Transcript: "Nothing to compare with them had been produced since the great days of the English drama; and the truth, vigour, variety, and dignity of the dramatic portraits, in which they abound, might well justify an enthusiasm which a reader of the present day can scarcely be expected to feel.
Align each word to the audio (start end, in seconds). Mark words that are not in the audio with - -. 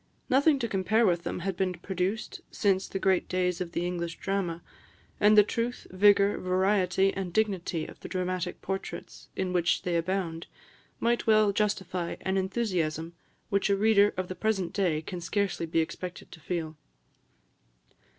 "Nothing 0.31 0.57
to 0.57 0.67
compare 0.67 1.05
with 1.05 1.21
them 1.21 1.41
had 1.41 1.55
been 1.55 1.73
produced 1.75 2.41
since 2.49 2.87
the 2.87 2.97
great 2.97 3.29
days 3.29 3.61
of 3.61 3.73
the 3.73 3.85
English 3.85 4.17
drama; 4.17 4.63
and 5.19 5.37
the 5.37 5.43
truth, 5.43 5.85
vigour, 5.91 6.39
variety, 6.39 7.13
and 7.13 7.31
dignity 7.31 7.85
of 7.85 7.99
the 7.99 8.09
dramatic 8.09 8.63
portraits, 8.63 9.29
in 9.35 9.53
which 9.53 9.83
they 9.83 9.95
abound, 9.95 10.47
might 10.99 11.27
well 11.27 11.51
justify 11.53 12.15
an 12.21 12.35
enthusiasm 12.35 13.13
which 13.49 13.69
a 13.69 13.75
reader 13.77 14.11
of 14.17 14.27
the 14.27 14.33
present 14.33 14.73
day 14.73 15.03
can 15.03 15.21
scarcely 15.21 15.67
be 15.67 15.81
expected 15.81 16.31
to 16.31 16.39
feel. 16.39 16.77